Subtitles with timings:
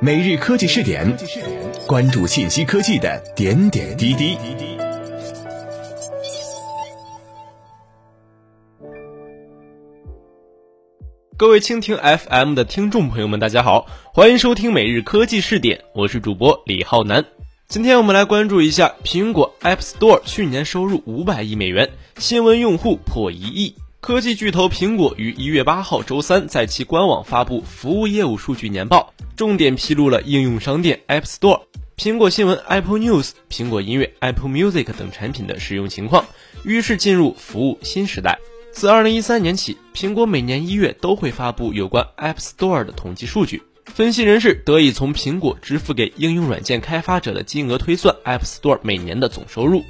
[0.00, 1.16] 每日科技试点，
[1.86, 4.36] 关注信息科技的点点滴滴。
[11.38, 17.24] 各位蜻蜓 FM 的听众朋友们，大家好，欢迎收听每日科技试点，我是主播李浩南。
[17.68, 23.74] 今天我们来关注一下苹果 App Store 去年收入五百亿美元，新闻用户破一亿。
[24.06, 31.62] 科技巨头苹果于一月八号周三在其官网发布服务业务数据年报，重点披露了应用商店 App Store、
[31.96, 36.24] 苹果新闻 Apple News、苹果音乐 Apple Music 等产品的使用情况，
[36.62, 38.38] 预示进入服务新时代。
[38.70, 43.60] 自二零一三年起，苹果每年一月都会发布有关 App Store 的统计数据。
[43.86, 49.82] 分析人士得以从苹果支付给应用软件开发者的金额推算 App Store 每年的总收入。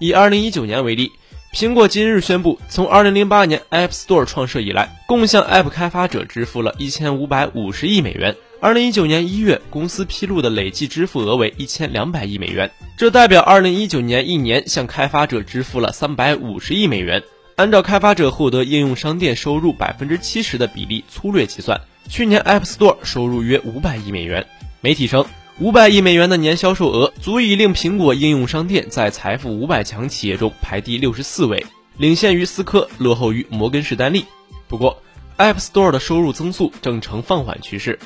[0.00, 1.12] 以二零一九年为例，
[1.52, 8.34] 苹果今日宣布，从二零零八年 App Store 创设以来，共向 App 开发者支付了一千五百五十亿美元。
[8.58, 17.22] 二零一九年一月，公司披露的累计支付额为一千两百亿美元，这代表二零一九年一年向开发者支付了三百五十亿美元。
[17.56, 21.78] 按照开发者获得应用商店收入百分之七十的比例粗略计算，
[22.08, 24.44] 去年 App Store 收入约五百亿美元。
[24.80, 25.22] 媒体称，
[25.62, 31.64] 五百亿美元的年销售额足以令苹果应用商店在财富五百强企业中排第六十四位，
[31.98, 34.24] 领先于思科，落后于摩根士丹利。
[34.66, 35.00] 不过
[35.38, 37.96] ，App Store 的收入增速正呈放缓趋势。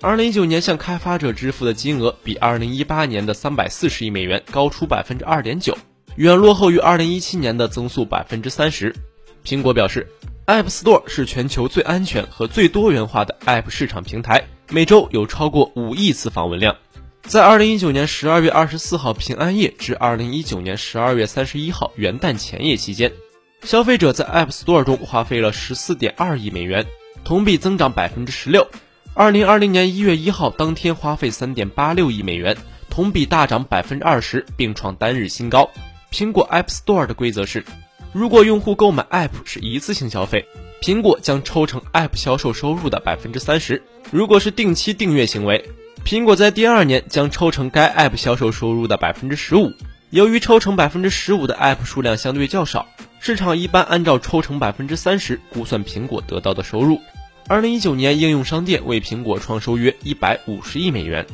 [0.00, 5.78] 二零一九年向开发者支付的金额比二零一八年的三百四十亿美元高出百分之二点九。
[6.16, 8.92] 远落后于二零一七年的增速百分之三十。
[9.44, 10.04] 苹果表示
[10.46, 16.74] ，App Store 是全球最安全和最多元化的 App 市场平台，每周有超过五亿次访问量。
[17.28, 23.12] 在二零一九年十二月二十四号平安夜至二零一九年十二月三十一号元旦前夜期间，
[23.64, 26.86] 消费者在 App Store 中花费了十四点二亿美元，
[27.24, 28.66] 同比增长百分之十六。
[29.12, 32.56] 二零二零年一月一号当天花费三点八六亿美元，
[32.88, 35.68] 同比大涨百分之二十，并创单日新高。
[36.10, 37.62] 苹果 App Store 的规则是，
[38.14, 40.46] 如果用户购买 App 是一次性消费，
[40.80, 43.76] 苹果将抽成 App 销售收入的百分之三十；
[44.10, 45.62] 如果是定期订阅行为，
[46.08, 49.74] 苹果在第二年将抽成该 App 销售收入的百分之十五。
[50.08, 52.86] 由于抽成百分之十五的 App 数量相对较少，
[53.20, 56.98] 市场一般按照抽成百分之三十估算苹果得到的收入。
[57.46, 61.26] 二零一九年应用商店为苹果创收约一百五十亿美元。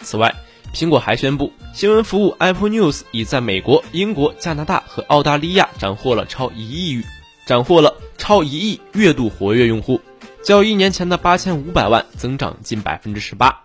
[0.00, 0.34] 此外，
[0.72, 7.02] 苹果还宣布，新闻服务 Apple News 已在美国、英国、加拿大和澳大利亚斩获了超一亿
[7.44, 10.00] 斩获了超一亿月度活跃用户，
[10.42, 13.60] 较一年前的八千五百万增长近百分之十八。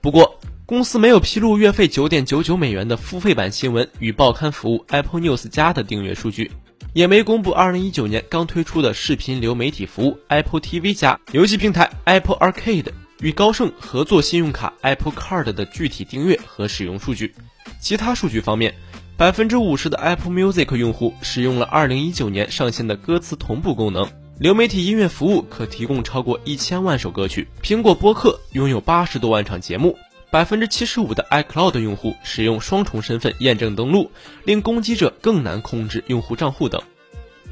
[0.00, 6.50] 不过，公司没有披露月费九点九九美元的付费版新闻与报刊服务 Apple News 加的订阅数据，
[6.94, 12.86] 也没公布二零一九年刚推出的视频流媒体服务 Apple TV 加游戏平台 Apple Arcade。
[13.20, 17.34] 与高盛合作信用卡 Apple Card 的具体订阅和使用数据。
[17.78, 18.74] 其他数据方面，
[19.18, 24.08] 百分之五十的 Apple Music 用户使用了二零一九年上线的歌词同步功能。
[24.40, 27.46] 流媒体音乐服务可提供超过一千万首歌曲。
[27.62, 29.98] 苹果播客拥有八十多万场节目。
[30.30, 34.10] 百分之七十五的 iCloud 用户使用双重身份验证登录，
[34.44, 36.80] 令攻击者更难控制用户账户等。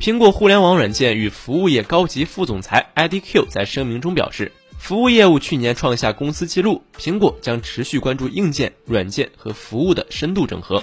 [0.01, 4.51] 苹果互联网软件与服务业高级副总裁 IDQ 在声明中表示。
[4.79, 10.83] 服务业务去年创下公司纪录，苹果将持续关注硬件、软件和服务的深度整合。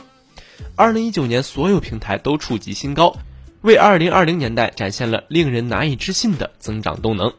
[0.75, 3.17] 二零一九年，所有平台都触及新高，
[3.65, 7.33] 为二零二零年代展现了令人难以置信的增长动能。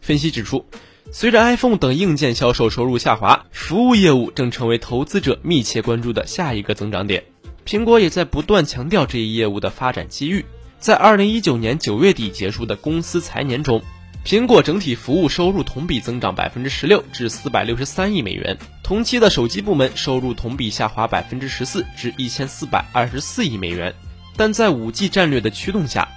[0.00, 0.64] 分析指出，
[1.10, 7.24] 随着 iPhone 等硬件销售收入下滑，服务业务正成为投资者密切关注的下一个增长点。
[7.66, 10.44] 苹果也在不断强调这一业务的发展机遇。
[10.78, 13.82] 在二零一九年九月底结束的公司财年中。
[14.22, 18.58] 苹果整体服务收入同比增长百分之十六，至四百六十三亿美元。
[18.82, 23.94] 同期的手机部门收入同比下滑百分之十四，至一千四百二十四亿美元。
[24.36, 26.08] 但在五 G 战略的驱动下，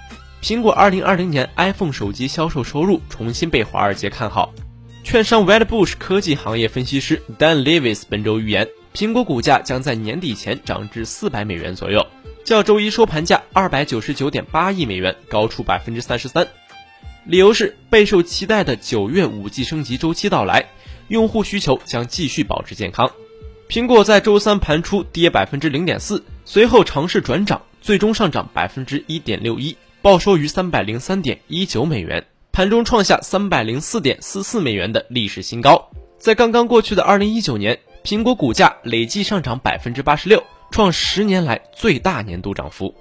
[0.42, 4.52] 苹果二零二零年 iPhone 手机销售收入重新被华尔街看好。
[5.02, 12.06] 券商 Wedbush 科技行业分析师 Dan Lewis 本周预言，苹果股价将在年底前涨至四百美元左右，
[12.44, 16.46] 较周一收盘价二百九十九点八亿美元高出百分之三十三。
[17.26, 20.66] 理由是备受期待的九月五 G 升级周期到来，
[21.08, 23.10] 用户需求将继续保持健康。
[23.68, 35.86] 苹果在周三盘出跌百分之零点四，随后尝试转涨，最终上涨百分之一点六一，报收于三百零三点一九美元，盘中创下三百零四点四四美元的历史新高。
[36.18, 42.94] 在刚刚过去的二零一九年，苹果股价累计上涨百分之八十六，创十年来最大年度涨幅。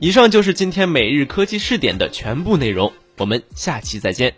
[0.00, 2.92] 以上就是今天每日科技试点的全部内容。
[3.18, 4.34] 我们下期再见。